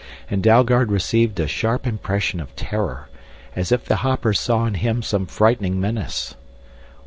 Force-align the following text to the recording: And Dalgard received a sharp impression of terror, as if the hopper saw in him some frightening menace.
And 0.31 0.41
Dalgard 0.41 0.91
received 0.91 1.39
a 1.39 1.47
sharp 1.47 1.85
impression 1.85 2.39
of 2.39 2.55
terror, 2.55 3.09
as 3.55 3.71
if 3.71 3.85
the 3.85 3.97
hopper 3.97 4.33
saw 4.33 4.65
in 4.65 4.73
him 4.73 5.03
some 5.03 5.27
frightening 5.27 5.79
menace. 5.79 6.33